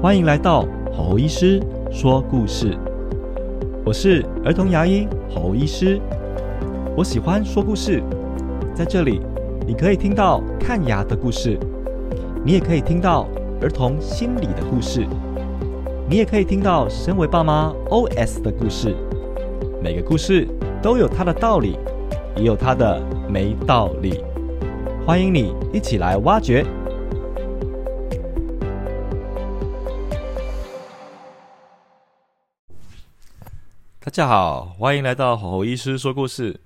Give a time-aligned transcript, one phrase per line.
[0.00, 1.60] 欢迎来到侯医师
[1.90, 2.78] 说故事。
[3.84, 6.00] 我是儿童牙医侯医师，
[6.96, 8.00] 我喜欢说故事，
[8.72, 9.20] 在这里
[9.66, 11.58] 你可以听到看牙的故事，
[12.44, 13.26] 你也可以听到
[13.60, 15.04] 儿童心理的故事，
[16.08, 18.94] 你也可以听到身为爸妈 OS 的故事。
[19.82, 20.46] 每个故事
[20.80, 21.76] 都有它的道理，
[22.36, 24.22] 也有它的没道理。
[25.04, 26.64] 欢迎你一起来挖掘。
[34.08, 36.58] 大家好，欢迎来到吼吼医师说故事。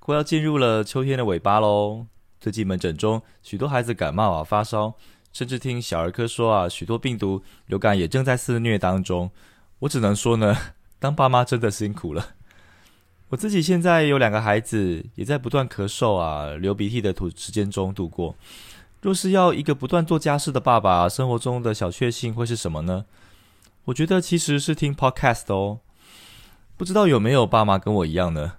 [0.00, 2.04] 快要进入了秋天的尾巴喽，
[2.40, 4.92] 最近门诊中许多孩子感冒啊、发烧，
[5.32, 9.30] 甚至听小儿科说啊，许多病毒流感也正在肆虐当中。
[9.78, 10.56] 我只能说呢，
[10.98, 12.30] 当爸妈真的辛苦了。
[13.28, 18.34] 我自己现在有两个孩子，也在不断咳嗽啊、流鼻涕的土时间中度过。
[19.00, 23.04] 若是要一个不断做家事的爸爸，生活中的小确幸会是什么呢？
[23.84, 25.78] 我觉得其实是听 podcast 哦。
[26.76, 28.58] 不知道有没有爸妈跟我一样呢？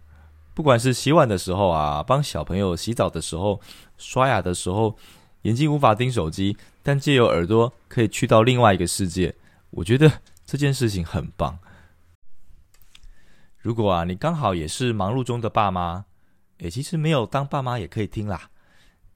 [0.56, 3.62] 不管是洗碗的时候啊，帮小朋友洗澡的时候，
[4.00, 4.98] 刷牙的时候，
[5.44, 9.36] 眼睛无法盯手机，但借由耳朵可以去到另外一个世界。
[9.70, 10.12] 我觉得
[10.48, 11.60] 这件事情很棒。
[13.60, 16.06] 如果啊，你刚好也是忙碌中的爸妈，
[16.58, 18.50] 诶，其实没有当爸妈也可以听啦。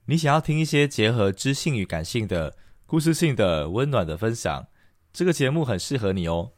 [0.05, 4.67] 你想要听一些结合知性与感性的故事性的温暖的分享，
[5.11, 6.51] 这个节目很适合你哦。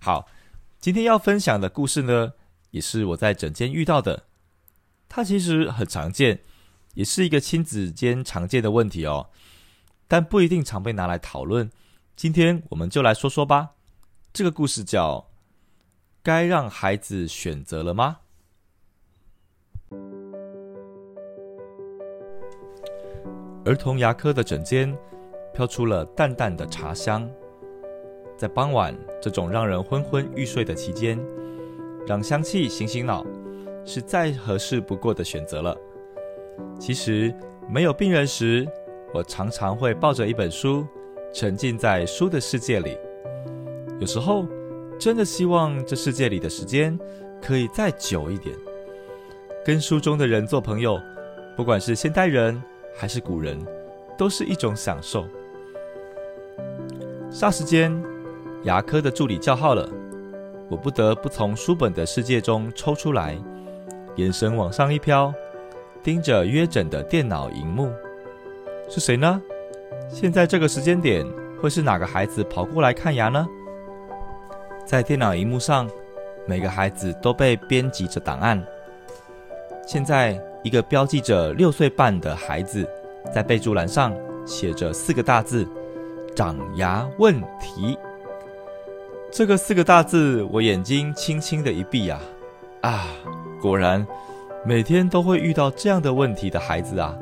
[0.00, 0.28] 好。
[0.84, 2.34] 今天要分享的故事呢，
[2.72, 4.24] 也是我在诊间遇到的。
[5.08, 6.42] 它其实很常见，
[6.92, 9.30] 也是一个亲子间常见的问题哦，
[10.06, 11.70] 但不一定常被拿来讨论。
[12.14, 13.70] 今天我们就来说说吧。
[14.30, 15.20] 这个故事叫
[16.22, 18.18] 《该让孩子选择了吗》。
[23.64, 24.94] 儿童牙科的诊间
[25.54, 27.26] 飘出了淡淡的茶香。
[28.44, 31.18] 在傍晚这种让人昏昏欲睡的期间，
[32.06, 33.24] 让香气醒醒脑，
[33.86, 35.74] 是再合适不过的选择了。
[36.78, 37.34] 其实
[37.70, 38.68] 没有病人时，
[39.14, 40.86] 我常常会抱着一本书，
[41.32, 42.98] 沉浸在书的世界里。
[43.98, 44.44] 有时候
[44.98, 46.98] 真的希望这世界里的时间
[47.40, 48.54] 可以再久一点，
[49.64, 51.00] 跟书中的人做朋友，
[51.56, 52.62] 不管是现代人
[52.94, 53.58] 还是古人，
[54.18, 55.24] 都是一种享受。
[57.30, 58.13] 霎时间。
[58.64, 59.88] 牙科的助理叫号了，
[60.70, 63.36] 我不得不从书本的世界中抽出来，
[64.16, 65.32] 眼神往上一飘，
[66.02, 67.92] 盯着约诊的电脑荧幕。
[68.88, 69.40] 是谁呢？
[70.08, 71.26] 现在这个时间点
[71.60, 73.46] 会是哪个孩子跑过来看牙呢？
[74.86, 75.88] 在电脑荧幕上，
[76.46, 78.62] 每个孩子都被编辑着档案。
[79.86, 82.88] 现在，一个标记着六岁半的孩子，
[83.30, 84.14] 在备注栏上
[84.46, 85.68] 写着四个大字：
[86.34, 87.98] 长牙问题。
[89.36, 92.20] 这个四个大字，我眼睛轻轻的一闭啊，
[92.82, 93.06] 啊，
[93.60, 94.06] 果然，
[94.64, 97.12] 每天都会遇到这样的问题的孩子啊。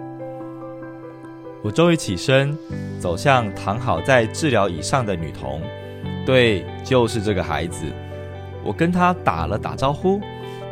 [1.62, 2.54] 我终于起身，
[3.00, 5.62] 走向躺好在治疗椅上的女童，
[6.26, 7.86] 对，就是这个孩子。
[8.62, 10.20] 我跟她打了打招呼，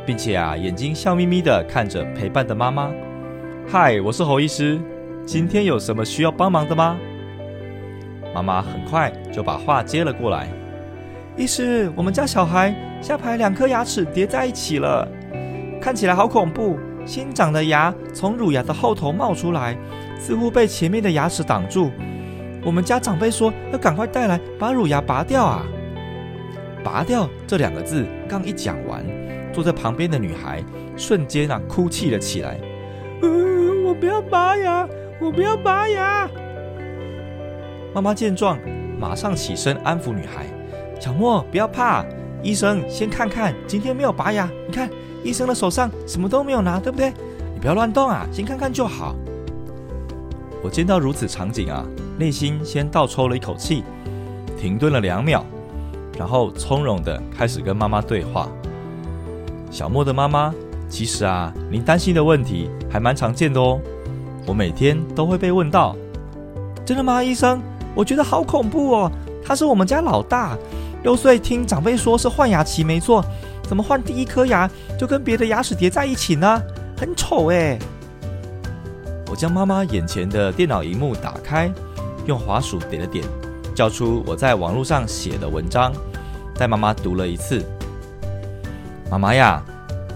[0.05, 2.91] 并且啊，眼睛笑眯眯的看着陪伴的妈妈。
[3.67, 4.79] 嗨，我是侯医师，
[5.25, 6.99] 今天有什么需要帮忙的吗？
[8.35, 10.47] 妈妈很快就把话接了过来。
[11.41, 15.09] 医师，我们家小孩下排两颗牙齿叠在一起了，
[15.81, 16.79] 看起来好恐怖。
[17.07, 19.75] 新长的牙从乳牙的后头冒出来，
[20.19, 21.91] 似乎被前面的牙齿挡住。
[22.63, 25.63] 我们家长辈说要赶快带来把乳牙拔掉啊！
[26.85, 29.03] 拔掉这两个字刚一讲完，
[29.51, 30.63] 坐在旁边的女孩
[30.95, 32.61] 瞬间啊哭泣了起来。
[33.23, 34.87] 嗯，我不要拔牙，
[35.19, 36.29] 我不要拔牙。
[37.95, 38.59] 妈妈见状，
[38.99, 40.45] 马上起身安抚女孩。
[41.01, 42.05] 小莫，不要怕，
[42.43, 44.47] 医生先看看，今天没有拔牙。
[44.69, 44.89] 你看，
[45.25, 47.11] 医生的手上什么都没有拿，对不对？
[47.55, 49.17] 你不要乱动啊，先看看就好。
[50.63, 51.87] 我见到如此场景啊，
[52.19, 53.83] 内心先倒抽了一口气，
[54.59, 55.43] 停顿了两秒，
[56.19, 58.47] 然后从容的开始跟妈妈对话。
[59.71, 60.55] 小莫的妈妈，
[60.87, 63.81] 其实啊，您担心的问题还蛮常见的哦。
[64.47, 65.97] 我每天都会被问到，
[66.85, 67.59] 真的吗，医生？
[67.95, 69.11] 我觉得好恐怖哦，
[69.43, 70.59] 他是我们家老大。
[71.03, 73.25] 六岁听长辈说是换牙期没错，
[73.63, 76.63] 怎么换第一颗牙就跟别的牙齿叠在一起呢？
[76.97, 77.79] 很丑哎！
[79.31, 81.73] 我将妈妈眼前的电脑荧幕打开，
[82.27, 83.25] 用滑鼠点了点，
[83.75, 85.91] 叫出我在网络上写的文章，
[86.55, 87.65] 带妈妈读了一次。
[89.11, 89.63] 妈妈呀，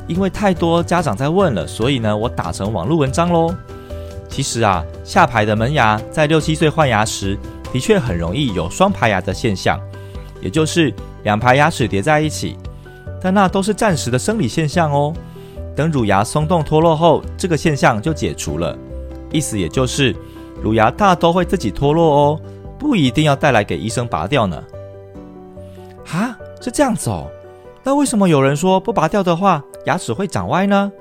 [0.07, 3.55] 因为太多家长在问了，所以呢，我打成网络文章喽。
[4.29, 7.39] 其实啊，下排的门牙在六七岁换牙时。
[7.73, 9.81] 的确很容易有双排牙的现象，
[10.45, 10.95] 也就是
[11.25, 12.57] 两排牙齿叠在一起。
[13.21, 15.13] 但那都是暂时的生理现象哦。
[15.75, 18.79] 等乳牙松动脱落后，这个现象就解除了。
[19.33, 20.15] 意思也就是，
[20.63, 22.41] 乳牙大都会自己脱落哦，
[22.79, 24.63] 不一定要带来给医生拔掉呢。
[26.13, 27.27] 啊，是这样子哦。
[27.83, 30.93] 那为什么有人说不拔掉的话，牙齿会长歪呢？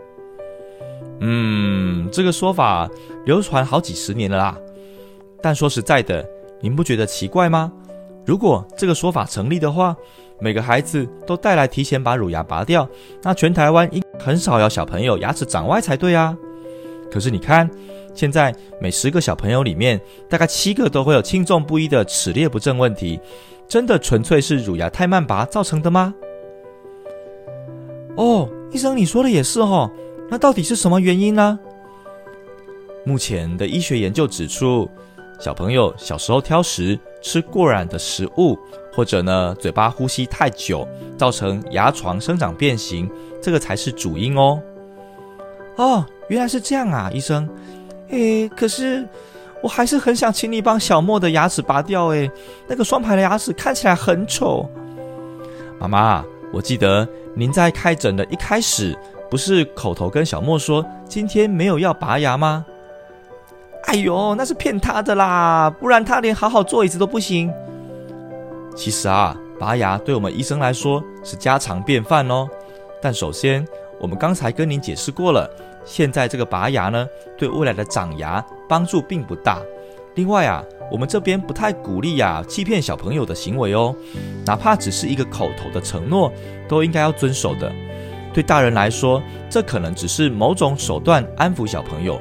[1.19, 2.89] 嗯，这个说法
[3.25, 4.57] 流传好几十年了啦。
[5.41, 6.25] 但说实在的，
[6.61, 7.71] 您不觉得奇怪吗？
[8.25, 9.95] 如果这个说法成立的话，
[10.39, 12.87] 每个孩子都带来提前把乳牙拔掉，
[13.21, 16.35] 那全台湾应很少有小朋友牙齿长歪才对啊。
[17.11, 17.69] 可是你看，
[18.13, 19.99] 现在每十个小朋友里面，
[20.29, 23.19] 大概七个都会有轻重不一的齿列不正问题，
[23.67, 26.13] 真的纯粹是乳牙太慢拔造成的吗？
[28.15, 29.91] 哦，医生你说的也是哦，
[30.29, 31.59] 那到底是什么原因呢？
[33.05, 34.89] 目前的医学研究指出。
[35.43, 38.57] 小朋友小时候挑食、吃过软的食物，
[38.93, 40.87] 或者呢嘴巴呼吸太久，
[41.17, 43.11] 造成牙床生长变形，
[43.41, 44.61] 这个才是主因哦。
[45.75, 47.45] 哦，原来是这样啊，医生。
[48.07, 49.05] 诶，可是
[49.61, 52.05] 我还是很想请你帮小莫的牙齿拔掉。
[52.07, 52.31] 诶，
[52.65, 54.65] 那个双排的牙齿看起来很丑。
[55.77, 56.23] 妈妈，
[56.53, 57.05] 我记得
[57.35, 58.97] 您在开诊的一开始，
[59.29, 62.65] 不是口头跟小莫说今天没有要拔牙吗？
[63.85, 67.51] 哎呦，那是骗他的啦，不然他连好好坐椅子都不行。
[68.75, 72.47] 其实啊，拔牙对我们医生来说是家常便饭哦。
[73.01, 73.65] 但首先，
[74.00, 75.50] 我们刚才跟您解释过了，
[75.85, 77.06] 现在这个拔牙呢，
[77.38, 79.59] 对未来的长牙帮助并不大。
[80.15, 83.94] 另外啊，我们这边不太鼓励呀欺骗小朋友的行为哦，
[84.45, 86.31] 哪怕只是一个口头的承诺，
[86.68, 87.71] 都应该要遵守的。
[88.33, 92.19] 对大人来说，这可能只是某种手段安抚小朋友。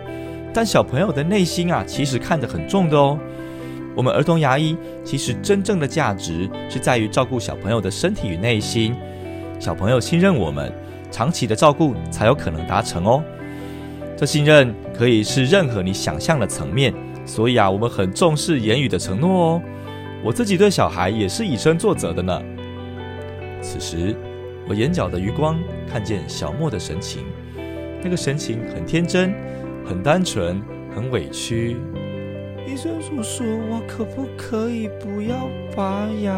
[0.55, 3.19] 但小朋友的内心啊，其实看得很重的哦。
[3.95, 8.95] 我们儿童牙医其实真正的价值是在于照顾小朋友的身体与内心。
[9.59, 10.73] 小朋友信任我们，
[11.11, 13.23] 长期的照顾才有可能达成哦。
[14.17, 16.93] 这信任可以是任何你想象的层面，
[17.27, 19.63] 所以啊，我们很重视言语的承诺哦。
[20.25, 22.43] 我自己对小孩也是以身作则的呢。
[23.61, 24.15] 此时，
[24.69, 25.59] 我眼角的余光
[25.91, 27.25] 看见小莫的神情，
[28.03, 29.35] 那个神情很天真。
[29.85, 30.63] 很单纯，
[30.95, 31.77] 很委屈。
[32.67, 36.33] 医生叔叔，我可不可以不要拔牙？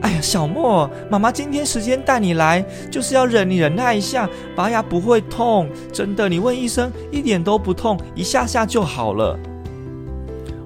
[0.00, 6.28] 哎呀，小莫，妈妈今天时间带你来，就是要忍你忍耐一下，拔牙不会痛，真的。
[6.28, 9.38] 你问医生，一点都不痛，一下下就好了。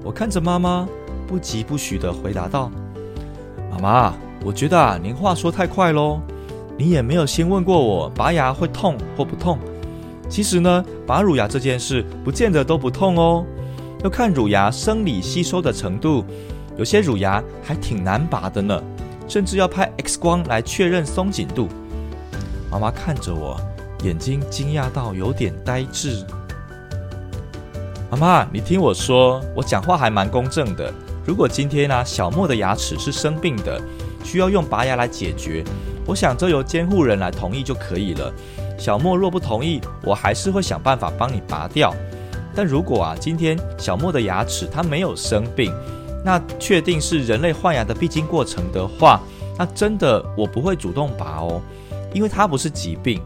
[0.05, 0.89] 我看着妈妈，
[1.27, 2.71] 不疾不徐的回答道
[3.73, 4.15] ：“妈妈，
[4.45, 6.21] 我觉得啊，您话说太快喽，
[6.79, 9.59] 你也没有先问过我，拔牙会痛或不痛。”
[10.33, 13.45] 其实呢，拔乳牙这件事不见得都不痛哦，
[14.03, 16.25] 要看乳牙生理吸收的程度，
[16.79, 18.83] 有些乳牙还挺难拔的呢，
[19.29, 21.69] 甚至要拍 X 光来确认松紧度。
[22.71, 23.61] 妈妈看着我，
[24.05, 26.25] 眼睛惊讶到有点呆滞。
[28.11, 30.91] 妈妈，你听我说，我讲话还蛮公正的。
[31.27, 33.79] 如果今天呢，小莫的牙齿是生病的，
[34.25, 35.63] 需要用拔牙来解决，
[36.07, 38.33] 我想这由监护人来同意就可以了。
[38.83, 41.95] 小莫若不同意，我还是会想办法帮你拔掉。
[42.53, 45.73] 但如果啊，今天小莫的牙齿它没有生病，
[46.25, 49.21] 那确定是人类换牙的必经过程的话，
[49.57, 51.63] 那真的我不会主动拔哦，
[52.13, 53.23] 因为它不是疾病。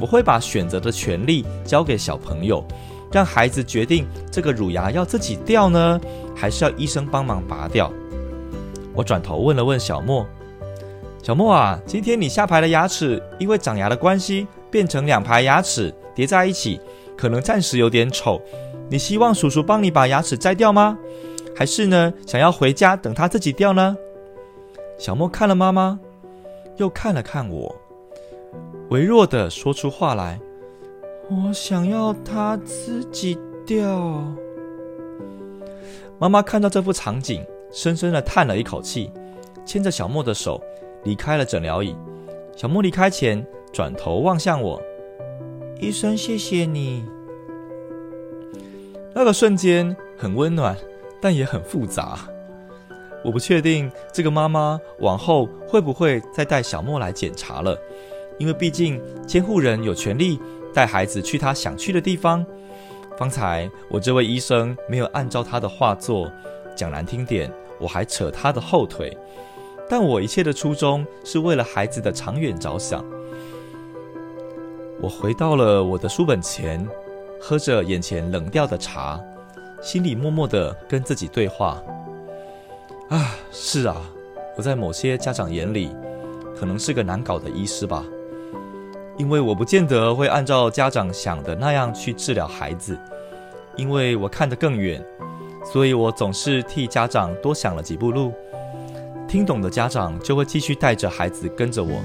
[0.00, 2.64] 我会把选择的权利交给小朋友，
[3.10, 6.00] 让孩子决定这个乳牙要自己掉呢，
[6.32, 7.90] 还是要医生帮忙拔掉。
[8.94, 10.24] 我转头问了问小莫
[11.24, 16.80] ：“小莫啊，今天你下排的牙齿因为长牙的关系。”变成两排牙齿叠在一起，
[17.16, 18.40] 可能暂时有点丑。
[18.88, 20.98] 你希望叔叔帮你把牙齿摘掉吗？
[21.54, 23.94] 还是呢，想要回家等他自己掉呢？
[24.98, 26.00] 小莫看了妈妈，
[26.78, 27.74] 又看了看我，
[28.88, 30.40] 微弱的说出话来
[31.30, 34.24] ：“我想要它自己掉。”
[36.18, 39.10] 妈妈看到这幅场景，深深的叹了一口气，
[39.66, 40.62] 牵着小莫的手
[41.04, 41.94] 离开了诊疗椅。
[42.56, 43.44] 小莫离开前。
[43.72, 44.80] 转头望向我，
[45.80, 47.04] 医生，谢谢你。
[49.14, 50.76] 那个瞬间很温暖，
[51.22, 52.18] 但也很复杂。
[53.24, 57.78] 我不确定这个妈妈往后会不会再带小莫来检查了，
[58.38, 60.38] 因为毕竟监护人有权利
[60.74, 62.44] 带孩子去他想去的地方。
[63.16, 66.30] 方才我这位医生没有按照他的话做，
[66.76, 69.16] 讲难听点，我还扯他的后腿。
[69.88, 73.04] 但我一切的初衷是为了孩子的长远着想。
[75.02, 76.86] 我回到了我的书本前，
[77.40, 79.20] 喝着眼前冷掉的茶，
[79.82, 81.82] 心里默默的跟自己对话。
[83.08, 83.96] 啊，是啊，
[84.56, 85.90] 我在某些家长眼里，
[86.56, 88.04] 可能是个难搞的医师吧，
[89.18, 92.96] 因为我不见得会按照家长想的那样去治疗孩子，
[93.74, 95.04] 因为我看得更远，
[95.64, 98.32] 所以我总是替家长多想了几步路。
[99.26, 102.00] 听懂的家长就会继续带着孩子跟着我，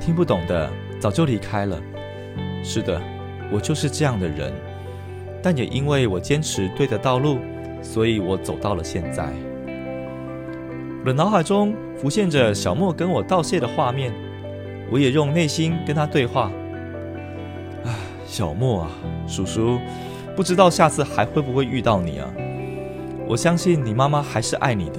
[0.00, 1.80] 听不懂的早就离开了。
[2.62, 3.00] 是的，
[3.50, 4.52] 我就是这样的人。
[5.42, 7.38] 但也因为我坚持对的道路，
[7.82, 9.32] 所以我走到了现在。
[11.00, 14.12] 我的脑海中浮现着小莫跟我道谢的画面，
[14.90, 16.50] 我也用内心跟他对话。
[17.84, 17.94] 啊，
[18.26, 18.90] 小莫啊，
[19.26, 19.78] 叔叔，
[20.34, 22.28] 不知道下次还会不会遇到你啊？
[23.26, 24.98] 我相信你妈妈还是爱你的，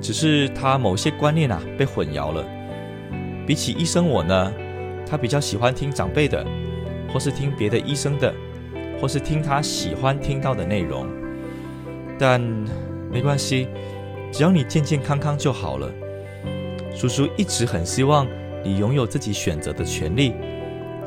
[0.00, 2.44] 只是她某些观念啊被混淆了。
[3.46, 4.52] 比起医生我呢，
[5.06, 6.44] 他比较喜欢听长辈的，
[7.12, 8.34] 或是听别的医生的。
[8.98, 11.06] 或是听他喜欢听到的内容，
[12.18, 12.40] 但
[13.12, 13.68] 没关系，
[14.32, 15.92] 只要你健健康康就好了。
[16.94, 18.26] 叔叔一直很希望
[18.64, 20.32] 你拥有自己选择的权利，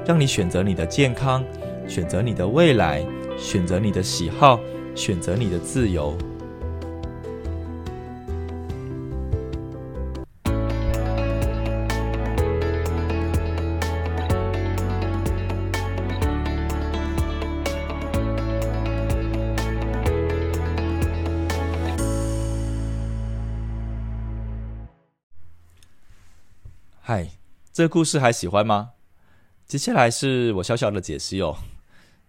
[0.05, 1.43] 让你选择你的健康，
[1.87, 3.03] 选择你的未来，
[3.39, 4.59] 选择你的喜好，
[4.93, 6.15] 选择你的自由。
[27.79, 28.89] 这个故事还喜欢吗？
[29.65, 31.55] 接下来是我小小的解析哦。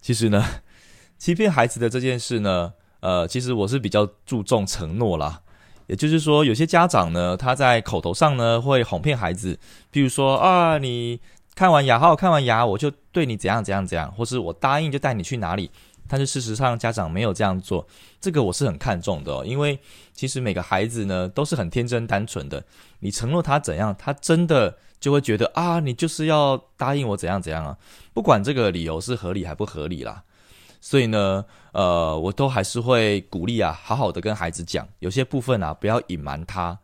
[0.00, 0.44] 其实呢，
[1.18, 5.42] 欺骗孩子的这件事呢，呃，其实我是比较注重承诺啦。
[5.88, 9.58] 也就是说，有些家长呢，他在口头上呢会哄骗孩子，
[9.90, 11.18] 比如说啊，你
[11.56, 15.68] 看完牙，好好看完牙，我就对你怎样怎样怎样，或是我答应就带你去哪里。
[16.06, 17.84] 但是事实上，家长没有这样做，
[18.20, 19.76] 这个我是很看重的，因为
[20.12, 22.64] 其实每个孩子呢都是很天真单纯的。
[23.00, 27.76] 你承诺他怎样，他真的就会觉得啊，你就是要答应我怎样怎样啊，
[28.12, 30.22] 不管这个理由是合理还不合理啦。
[30.80, 36.78] 所以呢，呃，我都还是会鼓励啊，好好的跟孩子讲，有些部分啊不要隐瞒他。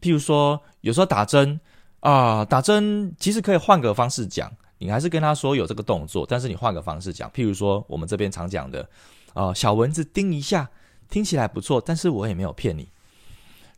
[0.00, 1.58] 譬如说，有时候打针
[2.00, 4.50] 啊，打针其实可以换个方式讲。
[4.78, 8.88] 你还是跟他说有这个动作，但是你换个方式讲，譬如说我们这边常讲的，
[9.32, 10.68] 啊，小蚊子叮一下，
[11.08, 12.88] 听起来不错，但是我也没有骗你。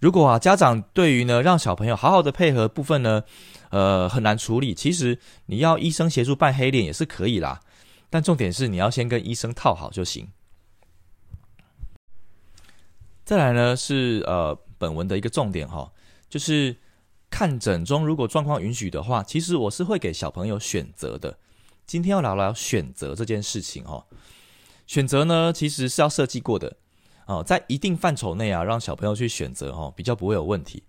[0.00, 3.22] 如果啊，家长对于呢让小朋友好好的配合部分呢，
[3.74, 7.60] 呃，很难处理，其实你要医生协助扮黑脸也是可以啦，
[8.08, 10.28] 但重点是你要先跟医生套好就行。
[13.24, 15.92] 再来呢是呃本文的一个重点哈，
[16.28, 16.76] 就是。
[17.30, 21.36] 看诊中，如果状况允许的话，其实我是会给小朋友选择的。
[21.84, 24.06] 今天要聊聊选择这件事情哦。
[24.86, 26.76] 选择呢，其实是要设计过的
[27.26, 30.84] 哦，在一定范畴内啊，让小朋友去选择哦，比较不会有问题。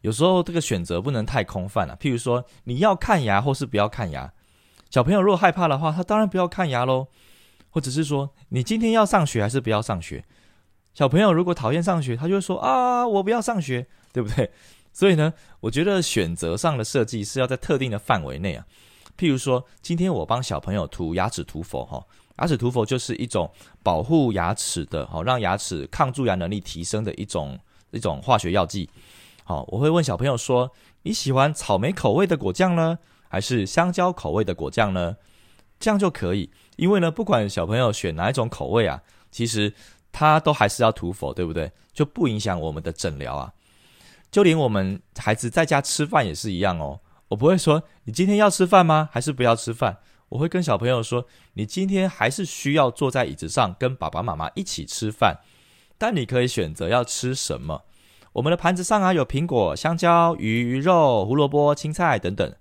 [0.00, 4.32] 有时候这个选择不能太空泛了，譬如说你要看牙或是不要看牙，
[4.90, 7.08] 小朋友如果害怕的话，他当然不要看牙喽。
[7.68, 10.24] 或者是说你今天要上学还是不要上学，
[10.94, 14.50] 小朋友如果讨厌上学，他就会说啊，我不要上学，对不对？
[14.94, 18.64] 所以呢，我觉得选择上的设计是要在特定的范围内啊。
[19.18, 22.02] 譬如说，今天我帮小朋友涂牙齿涂氟哈，
[22.38, 23.50] 牙齿涂氟就是一种
[23.82, 27.58] 保护牙齿的，好让牙齿抗蛀牙能力提升的一种
[27.90, 28.88] 一种化学药剂。
[29.48, 30.72] 好，我会问小朋友说：
[31.02, 32.98] 你喜欢草莓口味的果酱呢，
[33.28, 35.16] 还是香蕉口味的果酱呢？
[35.78, 39.00] 这样就可以，因为呢，不管小朋友选哪一种口味啊，
[39.30, 39.72] 其实
[40.10, 41.70] 他都还是要涂氟，对不对？
[41.92, 43.52] 就不影响我们的诊疗啊。
[44.32, 46.98] 就连我们孩子在家吃饭也是一样哦。
[47.28, 49.08] 我不会说你今天要吃饭吗？
[49.12, 49.98] 还是不要吃饭？
[50.30, 55.38] 我会跟小朋友说，你今天还是需要坐在椅子上跟爸爸妈妈一起吃饭，
[55.96, 57.84] 但你可以选择要吃什么。
[58.36, 62.54] 我们的盘子上啊有苹果、香蕉、鱼鱼肉、胡萝卜、青菜等等，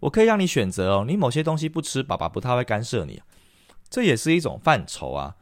[0.00, 1.04] 我可以让你选择哦。
[1.08, 3.22] 你某些东西不吃，爸爸不太会干涉你，
[3.88, 5.34] 这也是一种范畴啊。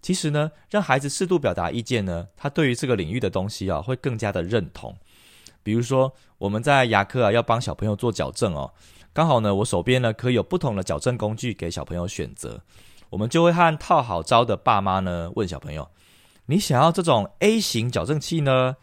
[0.00, 4.96] 其实呢，让孩子适度表达意见呢，他对于这个领域的东西啊，会更加的认同。
[5.64, 8.72] 比如说，我们在牙科啊，要帮小朋友做矫正哦，
[9.12, 12.60] 刚好呢，我手边呢可以有不同的矫正工具给小朋友选择。
[13.08, 15.90] 我们就会和套好招的爸妈呢，问小朋友：
[16.46, 18.76] 你想要这种 A 型矫正器呢，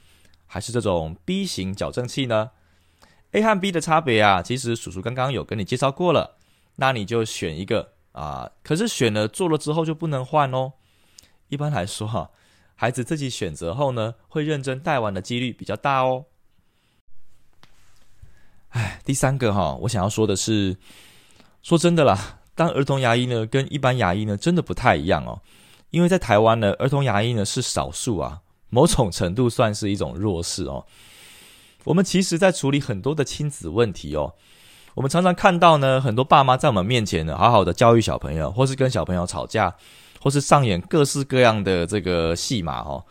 [0.57, 2.49] 还是这种 B 型矫正器呢
[3.33, 6.37] ？A 和 B 的差别啊，其实叔叔刚刚有跟你介绍过了，
[6.77, 8.49] 那你就选一个啊。
[8.63, 10.73] 可是选了做了之后就不能换哦。
[11.49, 12.31] 一般来说，哈，
[12.73, 16.25] 孩子自己选择后呢，会认真戴完的几率比较大哦。
[18.69, 20.75] 哎，第三个哈，我想要说的是，
[21.61, 25.39] 说真的啦，当儿童牙医呢，跟一般牙医呢，真的不太一样哦。
[25.91, 30.86] 因为在台湾呢，儿童牙医呢是少数啊，某种程度算是一种弱势哦。
[31.86, 34.36] 我们其实，在处理很多的亲子问题哦，
[34.95, 39.75] 我们常常看到呢，很多爸妈在我们面前呢，好好的教育小朋友，或是跟小朋友吵架，
[40.21, 43.05] 或是上演各式各样的这个戏码哦。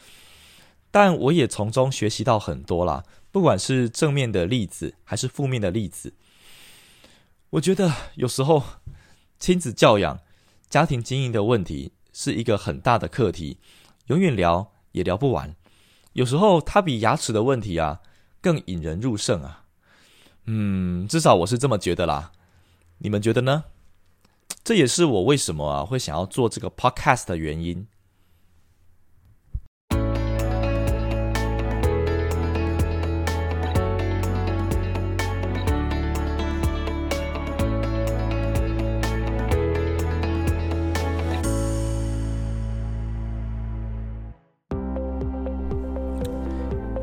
[0.90, 6.12] 但我也从中学习到很多啦，不管是正面的例子，还是负面的例子。
[7.50, 8.62] 我觉得有时候
[9.38, 10.18] 亲子教养、
[10.68, 13.58] 家庭经营的问题是一个很大的课题，
[14.06, 15.54] 永远聊也聊不完。
[16.14, 18.00] 有时候它比牙齿的问题啊
[18.40, 19.64] 更引人入胜啊。
[20.46, 22.32] 嗯，至少我是这么觉得啦。
[22.98, 23.64] 你们觉得呢？
[24.64, 27.86] 这也是我为什么啊会想要做这个 podcast 的原因。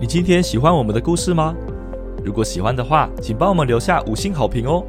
[0.04, 1.56] 你今天喜欢我们的故事吗？
[2.26, 4.84] 如果喜欢的话，请帮我们留下五星好评哦。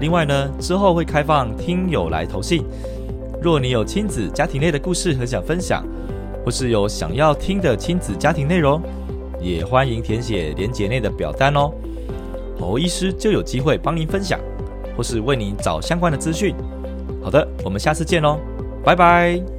[0.00, 2.62] 另外呢，之后会开放听友来投信。
[3.40, 5.82] 若你有亲子家庭类的故事很想分享，
[6.44, 8.82] 或是有想要听的亲子家庭内容，
[9.40, 11.70] 也欢迎填写连结内的表单哦。
[12.60, 14.38] 侯医师就有机会帮您分享，
[14.94, 16.54] 或是为您找相关的资讯。
[17.22, 18.38] 好的，我们下次见喽，
[18.84, 19.53] 拜拜。